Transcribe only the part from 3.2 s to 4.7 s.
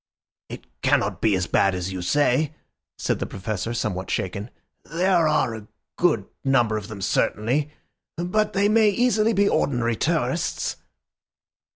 Professor, somewhat shaken.